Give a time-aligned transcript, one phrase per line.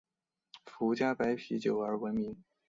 [0.65, 2.43] 福佳白啤酒而闻名。